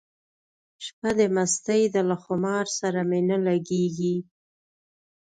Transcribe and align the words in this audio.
شپه 0.85 1.09
د 1.19 1.21
مستۍ 1.35 1.83
ده 1.93 2.01
له 2.09 2.17
خمار 2.23 2.65
سره 2.79 2.99
مي 3.09 3.21
نه 3.29 3.37
لګیږي 3.47 4.15